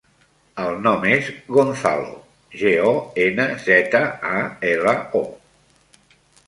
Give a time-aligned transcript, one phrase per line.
[0.61, 2.17] El nom és Gonzalo:
[2.63, 4.37] ge, o, ena, zeta, a,
[4.75, 6.13] ela, o.